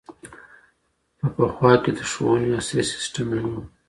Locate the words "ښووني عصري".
2.11-2.83